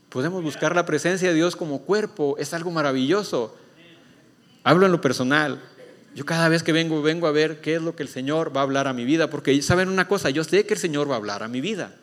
[0.07, 3.57] podemos buscar la presencia de Dios como cuerpo, es algo maravilloso.
[4.63, 5.61] Hablo en lo personal.
[6.15, 8.61] Yo cada vez que vengo, vengo a ver qué es lo que el Señor va
[8.61, 11.15] a hablar a mi vida, porque saben una cosa, yo sé que el Señor va
[11.15, 11.93] a hablar a mi vida.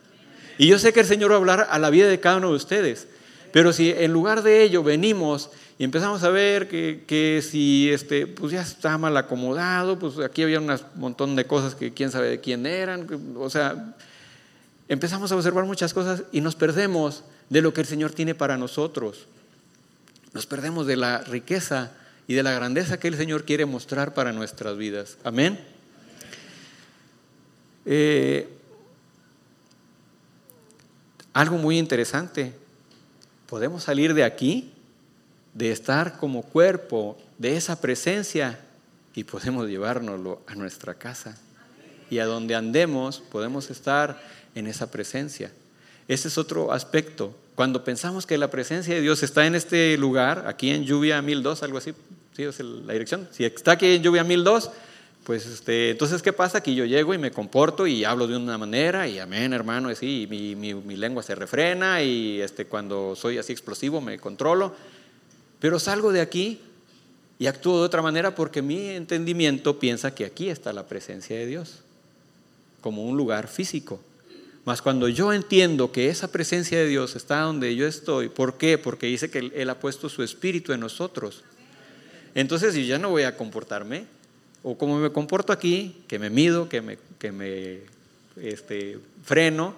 [0.59, 2.51] Y yo sé que el Señor va a hablar a la vida de cada uno
[2.51, 3.09] de ustedes.
[3.53, 8.53] Pero si en lugar de ello venimos y empezamos a ver que, si este, pues
[8.53, 12.41] ya está mal acomodado, pues aquí había un montón de cosas que quién sabe de
[12.41, 13.97] quién eran, o sea,
[14.89, 18.57] empezamos a observar muchas cosas y nos perdemos de lo que el Señor tiene para
[18.57, 19.27] nosotros.
[20.33, 21.93] Nos perdemos de la riqueza
[22.29, 25.19] y de la grandeza que el Señor quiere mostrar para nuestras vidas.
[25.25, 25.59] Amén.
[27.87, 28.49] Eh,
[31.33, 32.55] algo muy interesante,
[33.51, 34.71] podemos salir de aquí,
[35.55, 38.61] de estar como cuerpo, de esa presencia,
[39.13, 41.37] y podemos llevárnoslo a nuestra casa.
[42.11, 44.23] Y a donde andemos podemos estar
[44.55, 45.51] en esa presencia.
[46.07, 47.37] Ese es otro aspecto.
[47.57, 51.65] Cuando pensamos que la presencia de Dios está en este lugar, aquí en Lluvia 1002,
[51.65, 51.93] algo así,
[52.37, 53.29] ¿sí es la dirección?
[53.33, 54.71] Si está aquí en Lluvia 1002,
[55.31, 56.61] pues este, entonces, ¿qué pasa?
[56.61, 60.27] Que yo llego y me comporto y hablo de una manera y amén, hermano, así,
[60.29, 64.75] y mi, lengua se refrena y este, cuando soy así explosivo me controlo,
[65.61, 66.59] pero salgo de aquí
[67.38, 71.47] y actúo de otra manera porque mi entendimiento piensa que aquí está la presencia de
[71.47, 71.85] Dios,
[72.81, 74.01] como un lugar físico.
[74.64, 78.79] Mas cuando yo entiendo que esa presencia de Dios está donde yo estoy, ¿por qué?
[78.79, 81.45] Porque dice que Él ha puesto su espíritu en nosotros.
[82.35, 84.07] Entonces yo ya no voy a comportarme,
[84.62, 87.81] o como me comporto aquí, que me mido, que me, que me
[88.37, 89.75] este, freno,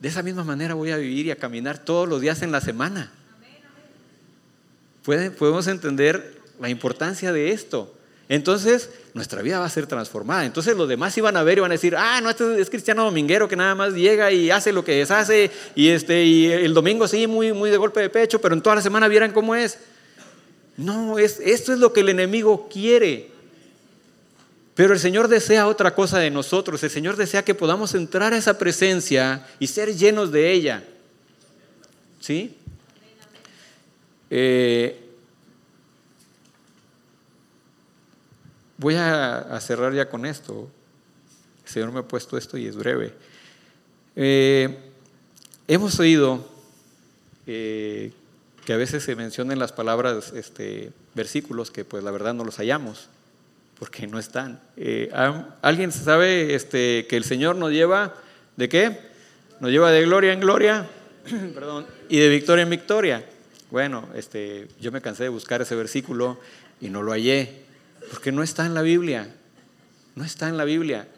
[0.00, 2.60] de esa misma manera voy a vivir y a caminar todos los días en la
[2.60, 3.12] semana.
[5.04, 7.92] Podemos entender la importancia de esto.
[8.28, 10.44] Entonces, nuestra vida va a ser transformada.
[10.44, 13.04] Entonces, los demás iban a ver y van a decir, ah, no, este es cristiano
[13.04, 17.06] dominguero que nada más llega y hace lo que deshace, y, este, y el domingo
[17.06, 19.78] sí, muy, muy de golpe de pecho, pero en toda la semana vieran cómo es.
[20.76, 23.30] No, es, esto es lo que el enemigo quiere.
[24.76, 26.80] Pero el Señor desea otra cosa de nosotros.
[26.84, 30.84] El Señor desea que podamos entrar a esa presencia y ser llenos de ella.
[32.20, 32.56] ¿Sí?
[34.30, 35.02] Eh,
[38.78, 40.68] Voy a, cerrar ya con esto.
[41.64, 43.14] El Señor me ha puesto esto y es breve.
[44.14, 44.76] Eh,
[45.66, 46.46] hemos oído
[47.46, 48.12] eh,
[48.64, 52.56] que a veces se mencionan las palabras, este, versículos que pues la verdad no los
[52.56, 53.08] hallamos,
[53.78, 54.60] porque no están.
[54.76, 55.10] Eh,
[55.62, 58.14] ¿Alguien sabe este, que el Señor nos lleva
[58.56, 58.98] de qué?
[59.60, 60.86] Nos lleva de gloria en gloria,
[61.54, 63.24] perdón, y de victoria en victoria.
[63.70, 66.38] Bueno, este, yo me cansé de buscar ese versículo
[66.80, 67.64] y no lo hallé.
[68.10, 69.34] Porque no está en la Biblia.
[70.14, 71.08] No está en la Biblia.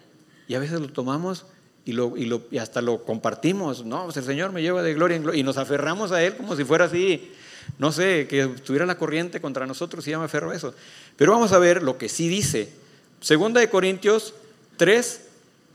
[0.47, 1.45] Y a veces lo tomamos
[1.85, 3.85] y, lo, y, lo, y hasta lo compartimos.
[3.85, 5.41] No, pues el Señor me lleva de gloria en gloria.
[5.41, 7.33] Y nos aferramos a Él como si fuera así.
[7.79, 10.75] No sé, que estuviera la corriente contra nosotros y ya me aferro a eso.
[11.17, 12.73] Pero vamos a ver lo que sí dice.
[13.21, 14.35] Segunda de Corintios
[14.77, 15.21] 3,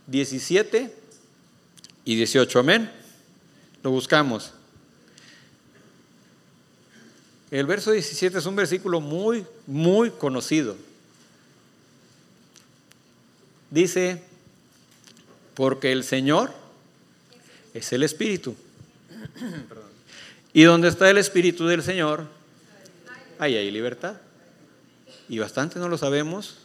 [0.07, 0.93] 17
[2.03, 2.59] y 18.
[2.59, 2.91] Amén.
[3.83, 4.51] Lo buscamos.
[7.51, 10.75] El verso 17 es un versículo muy, muy conocido.
[13.69, 14.21] Dice,
[15.53, 16.53] porque el Señor
[17.73, 18.55] es el Espíritu.
[20.53, 22.27] Y donde está el Espíritu del Señor,
[23.39, 24.17] ahí hay libertad.
[25.27, 26.59] Y bastante no lo sabemos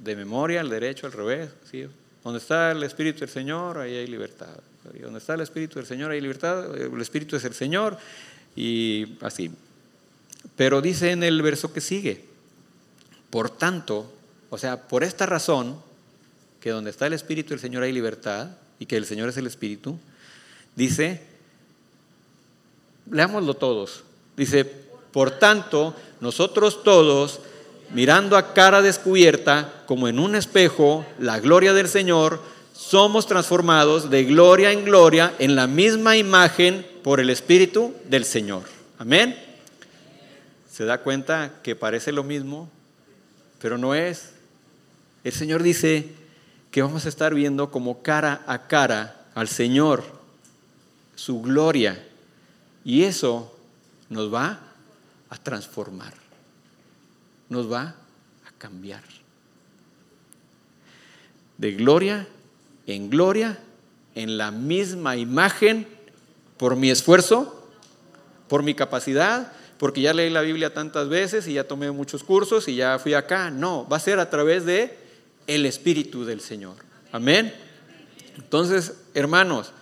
[0.00, 1.50] de memoria, al derecho, al revés.
[1.70, 1.86] ¿sí?
[2.24, 4.58] Donde está el Espíritu del Señor, ahí hay libertad.
[4.92, 6.76] Y donde está el Espíritu del Señor, hay libertad.
[6.76, 7.96] El Espíritu es el Señor
[8.56, 9.50] y así.
[10.56, 12.24] Pero dice en el verso que sigue,
[13.30, 14.12] por tanto,
[14.50, 15.80] o sea, por esta razón,
[16.60, 19.46] que donde está el Espíritu del Señor hay libertad y que el Señor es el
[19.46, 19.98] Espíritu,
[20.74, 21.22] dice,
[23.10, 24.04] leámoslo todos,
[24.36, 24.64] dice,
[25.12, 27.40] por tanto, nosotros todos,
[27.92, 32.40] mirando a cara descubierta, como en un espejo, la gloria del Señor,
[32.74, 38.62] somos transformados de gloria en gloria en la misma imagen por el Espíritu del Señor.
[38.98, 39.36] Amén.
[40.70, 42.70] ¿Se da cuenta que parece lo mismo,
[43.60, 44.30] pero no es?
[45.24, 46.14] El Señor dice,
[46.70, 50.04] que vamos a estar viendo como cara a cara al Señor,
[51.14, 52.04] su gloria.
[52.84, 53.56] Y eso
[54.08, 54.60] nos va
[55.30, 56.14] a transformar,
[57.48, 57.94] nos va
[58.46, 59.02] a cambiar.
[61.58, 62.28] de gloria
[62.88, 63.58] en gloria,
[64.14, 65.86] en la misma imagen,
[66.56, 67.68] por mi esfuerzo,
[68.48, 72.66] por mi capacidad, porque ya leí la Biblia tantas veces y ya tomé muchos cursos
[72.66, 73.50] y ya fui acá.
[73.50, 74.98] No, va a ser a través de
[75.46, 76.76] el Espíritu del Señor.
[77.12, 77.54] Amén.
[78.36, 79.72] Entonces, hermanos,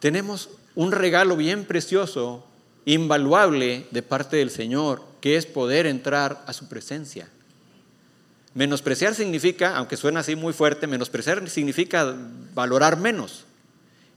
[0.00, 2.46] tenemos un regalo bien precioso,
[2.84, 7.28] invaluable de parte del Señor, que es poder entrar a su presencia.
[8.54, 12.14] Menospreciar significa, aunque suena así muy fuerte, menospreciar significa
[12.54, 13.44] valorar menos.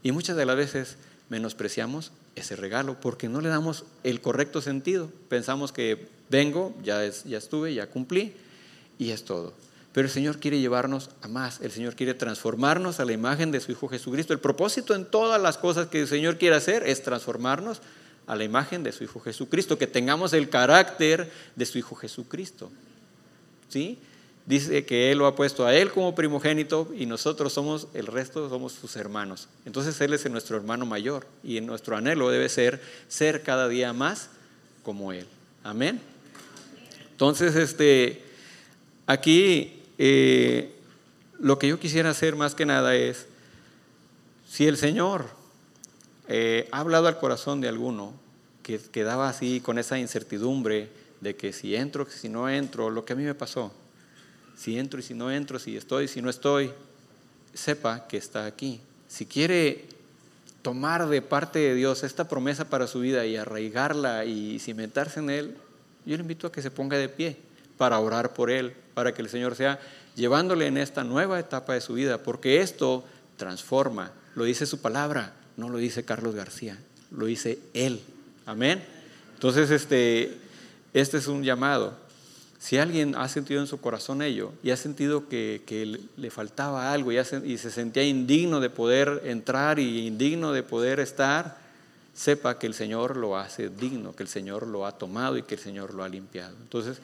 [0.04, 0.98] Y muchas de las veces
[1.30, 5.10] menospreciamos ese regalo porque no le damos el correcto sentido.
[5.30, 8.34] Pensamos que vengo, ya, ya estuve, ya cumplí
[9.00, 9.54] y es todo.
[9.96, 11.62] Pero el Señor quiere llevarnos a más.
[11.62, 14.34] El Señor quiere transformarnos a la imagen de su Hijo Jesucristo.
[14.34, 17.80] El propósito en todas las cosas que el Señor quiere hacer es transformarnos
[18.28, 22.70] a la imagen de su Hijo Jesucristo, que tengamos el carácter de su Hijo Jesucristo.
[23.70, 23.98] ¿Sí?
[24.46, 28.50] Dice que Él lo ha puesto a Él como primogénito y nosotros somos, el resto
[28.50, 29.48] somos sus hermanos.
[29.66, 34.28] Entonces Él es nuestro hermano mayor y nuestro anhelo debe ser ser cada día más
[34.84, 35.26] como Él.
[35.64, 36.02] Amén.
[37.14, 38.26] Entonces, este,
[39.08, 40.74] aquí eh,
[41.40, 43.26] lo que yo quisiera hacer más que nada es,
[44.50, 45.26] si el Señor
[46.28, 48.14] eh, ha hablado al corazón de alguno
[48.64, 50.90] que quedaba así con esa incertidumbre
[51.22, 53.72] de que si entro, si no entro, lo que a mí me pasó
[54.56, 56.72] si entro y si no entro, si estoy, si no estoy,
[57.54, 58.80] sepa que está aquí.
[59.08, 59.86] Si quiere
[60.62, 65.30] tomar de parte de Dios esta promesa para su vida y arraigarla y cimentarse en
[65.30, 65.58] Él,
[66.06, 67.38] yo le invito a que se ponga de pie
[67.78, 69.80] para orar por Él, para que el Señor sea
[70.16, 73.04] llevándole en esta nueva etapa de su vida, porque esto
[73.38, 76.80] transforma, lo dice su palabra, no lo dice Carlos García,
[77.12, 78.02] lo dice Él.
[78.48, 78.84] Amén.
[79.36, 80.38] Entonces, este,
[80.94, 81.94] este es un llamado.
[82.58, 87.12] Si alguien ha sentido en su corazón ello y ha sentido que, le faltaba algo
[87.12, 91.58] y, se sentía indigno de poder entrar y indigno de poder estar,
[92.16, 95.56] sepa que el Señor lo hace digno, que el Señor lo ha tomado y que
[95.56, 96.56] el Señor lo ha limpiado.
[96.62, 96.98] Entonces,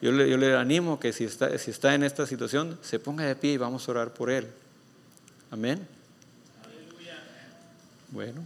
[0.00, 3.24] yo le, yo le animo que si está, si está en esta situación, se ponga
[3.24, 4.46] de pie y vamos a orar por él.
[5.50, 5.86] Amén.
[8.10, 8.42] Bueno.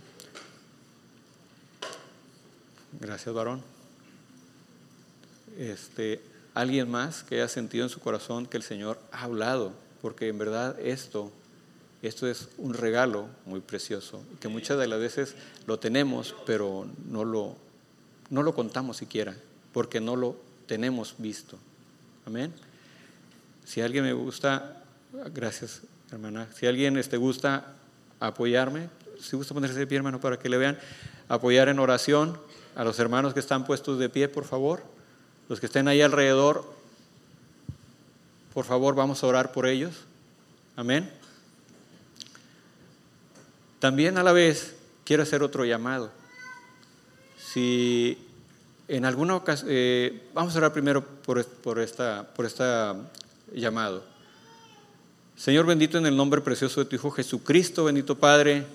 [3.01, 3.63] Gracias, varón.
[5.59, 6.23] Este,
[6.55, 10.39] alguien más que haya sentido en su corazón que el Señor ha hablado, porque en
[10.39, 11.33] verdad esto,
[12.01, 15.35] esto es un regalo muy precioso, que muchas de las veces
[15.67, 17.57] lo tenemos, pero no lo,
[18.31, 19.37] no lo contamos siquiera,
[19.73, 20.37] porque no lo
[20.73, 21.59] tenemos visto.
[22.25, 22.51] Amén.
[23.67, 24.83] Si alguien me gusta,
[25.35, 27.75] gracias hermana, si alguien te este, gusta
[28.21, 28.89] apoyarme,
[29.21, 30.79] si gusta ponerse de pie hermano para que le vean,
[31.29, 32.39] apoyar en oración
[32.75, 34.83] a los hermanos que están puestos de pie, por favor.
[35.51, 36.65] Los que estén ahí alrededor,
[38.55, 39.93] por favor, vamos a orar por ellos.
[40.75, 41.13] Amén.
[43.79, 46.11] También a la vez quiero hacer otro llamado.
[47.37, 48.17] Si
[48.97, 52.47] en alguna ocasión, eh, vamos a orar primero por, por, esta, por
[53.55, 54.05] llamado.
[55.35, 58.67] Señor bendito en el nombre precioso de tu Hijo Jesucristo, bendito Padre,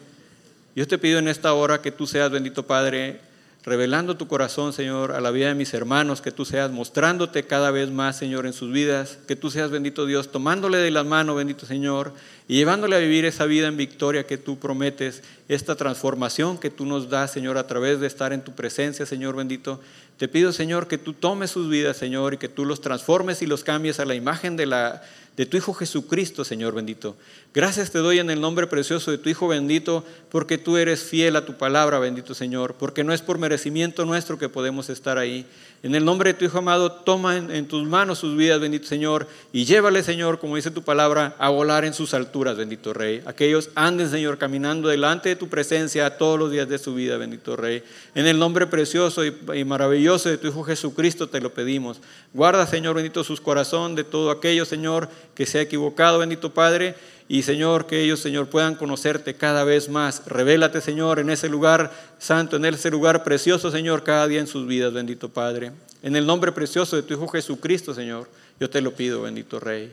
[0.75, 3.21] yo te pido en esta hora que tú seas, bendito Padre,
[3.67, 7.69] revelando tu corazón, Señor, a la vida de mis hermanos, que tú seas mostrándote cada
[7.69, 11.36] vez más, Señor, en sus vidas, que tú seas, bendito Dios, tomándole de la mano,
[11.36, 12.13] bendito Señor,
[12.47, 16.86] y llevándole a vivir esa vida en victoria que tú prometes, esta transformación que tú
[16.86, 19.82] nos das, Señor, a través de estar en tu presencia, Señor bendito.
[20.17, 23.45] Te pido, Señor, que tú tomes sus vidas, Señor, y que tú los transformes y
[23.45, 25.03] los cambies a la imagen de la
[25.38, 27.15] de tu Hijo Jesucristo, Señor bendito.
[27.53, 31.36] Gracias te doy en el nombre precioso de tu Hijo bendito, porque tú eres fiel
[31.36, 35.45] a tu palabra, bendito Señor, porque no es por merecimiento nuestro que podemos estar ahí.
[35.84, 39.27] En el nombre de tu Hijo amado, toma en, tus manos sus vidas, bendito Señor,
[39.53, 43.21] y llévale, Señor, como dice tu palabra, a volar en sus alturas, bendito Rey.
[43.27, 47.56] Aquellos anden, Señor, caminando delante de tu presencia todos los días de su vida, bendito
[47.56, 47.84] Rey.
[48.15, 51.99] En el nombre precioso y, y maravilloso de tu Hijo Jesucristo te lo pedimos.
[52.33, 56.95] Guarda, Señor, bendito sus corazones de todo aquello, Señor, que se ha equivocado, bendito Padre.
[57.27, 60.25] Y Señor, que ellos, Señor, puedan conocerte cada vez más.
[60.25, 64.65] Revélate, Señor, en ese lugar santo, en ese lugar precioso, Señor, cada día en sus
[64.65, 65.73] vidas, bendito Padre.
[66.01, 68.29] En el nombre precioso de tu Hijo Jesucristo, Señor,
[68.62, 69.91] yo te lo pido, bendito Rey.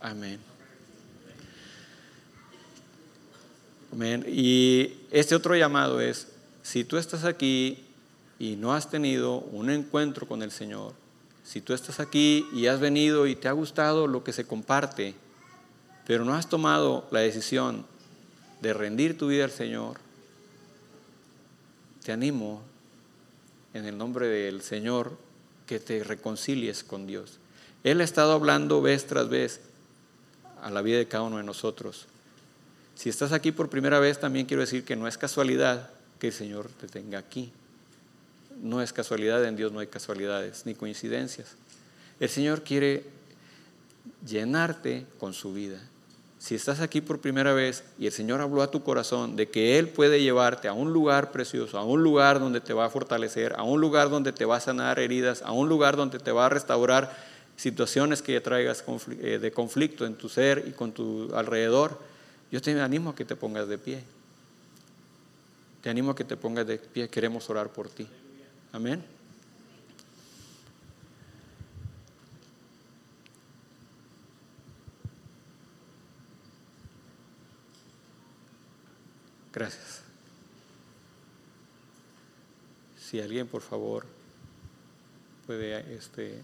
[0.00, 0.38] Amén.
[3.90, 4.24] Amén.
[4.28, 6.28] Y este otro llamado es,
[6.62, 7.86] si tú estás aquí
[8.40, 10.94] y no has tenido un encuentro con el Señor,
[11.44, 15.14] si tú estás aquí y has venido y te ha gustado lo que se comparte,
[16.06, 17.84] pero no has tomado la decisión
[18.62, 19.98] de rendir tu vida al Señor,
[22.02, 22.62] te animo
[23.74, 25.18] en el nombre del Señor
[25.66, 27.38] que te reconcilies con Dios.
[27.84, 29.60] Él ha estado hablando vez tras vez
[30.62, 32.06] a la vida de cada uno de nosotros.
[32.94, 36.32] Si estás aquí por primera vez, también quiero decir que no es casualidad que el
[36.32, 37.52] Señor te tenga aquí.
[38.62, 41.56] No es casualidad, en Dios no hay casualidades ni coincidencias.
[42.18, 43.04] El Señor quiere
[44.26, 45.80] llenarte con su vida.
[46.38, 49.78] Si estás aquí por primera vez y el Señor habló a tu corazón de que
[49.78, 53.54] Él puede llevarte a un lugar precioso, a un lugar donde te va a fortalecer,
[53.58, 56.46] a un lugar donde te va a sanar heridas, a un lugar donde te va
[56.46, 57.14] a restaurar
[57.56, 58.82] situaciones que traigas
[59.20, 61.98] eh, de conflicto en tu ser y con tu alrededor,
[62.50, 64.02] yo te animo a que te pongas de pie.
[65.82, 67.08] Te animo a que te pongas de pie.
[67.08, 68.06] Queremos orar por ti.
[68.72, 69.04] Amén.
[79.52, 80.02] Gracias.
[82.96, 84.06] Si alguien, por favor,
[85.46, 86.40] puede este,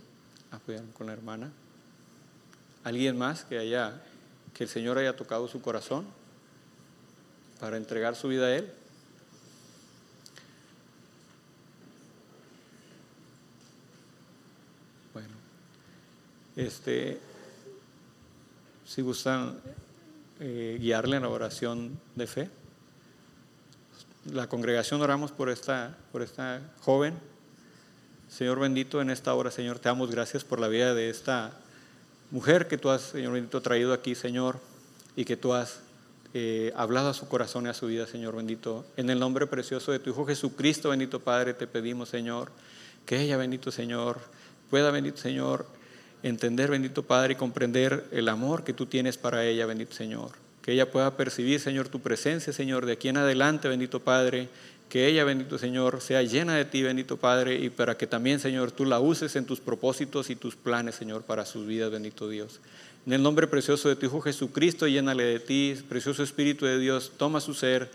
[0.51, 1.53] apoyar con la hermana.
[2.83, 4.03] ¿Alguien más que haya,
[4.53, 6.07] que el Señor haya tocado su corazón
[7.61, 8.73] para entregar su vida a Él?
[16.57, 17.21] Este,
[18.85, 19.61] si gustan
[20.41, 22.51] eh, guiarle en la oración de fe
[24.33, 27.15] la congregación oramos por esta, por esta joven.
[28.29, 31.53] Señor bendito, en esta hora, Señor, te damos gracias por la vida de esta
[32.31, 34.59] mujer que tú has, Señor bendito, traído aquí, Señor,
[35.15, 35.81] y que tú has
[36.35, 38.85] eh, hablado a su corazón y a su vida, Señor bendito.
[38.97, 42.51] En el nombre precioso de tu Hijo Jesucristo, bendito Padre, te pedimos, Señor,
[43.07, 44.19] que ella, bendito Señor,
[44.71, 45.67] pueda, bendito Señor,
[46.23, 50.73] entender, bendito Padre, y comprender el amor que tú tienes para ella, bendito Señor que
[50.73, 54.49] ella pueda percibir, Señor, tu presencia, Señor, de aquí en adelante, bendito Padre,
[54.89, 58.73] que ella, bendito Señor, sea llena de ti, bendito Padre, y para que también, Señor,
[58.73, 62.59] tú la uses en tus propósitos y tus planes, Señor, para sus vidas, bendito Dios.
[63.07, 67.13] En el nombre precioso de tu Hijo Jesucristo, llénale de ti, precioso Espíritu de Dios,
[67.17, 67.89] toma su ser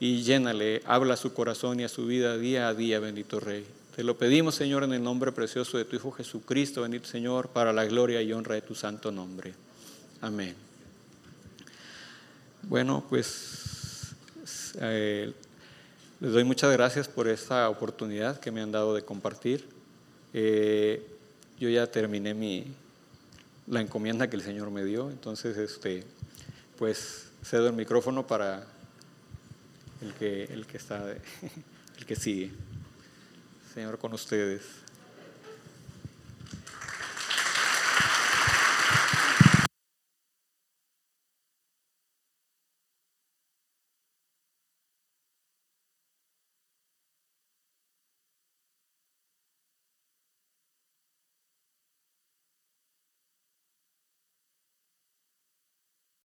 [0.00, 3.64] y llénale, habla a su corazón y a su vida día a día, bendito Rey.
[3.96, 7.72] Te lo pedimos, Señor, en el nombre precioso de tu Hijo Jesucristo, bendito Señor, para
[7.72, 9.54] la gloria y honra de tu santo nombre.
[10.20, 10.54] Amén.
[12.64, 14.14] Bueno, pues
[14.82, 15.32] eh,
[16.20, 19.66] les doy muchas gracias por esta oportunidad que me han dado de compartir.
[20.34, 21.02] Eh,
[21.58, 22.66] yo ya terminé mi,
[23.66, 26.04] la encomienda que el Señor me dio, entonces este,
[26.76, 28.66] pues cedo el micrófono para
[30.02, 31.02] el que, el que está,
[31.98, 32.52] el que sigue.
[33.76, 34.85] Señor, con ustedes.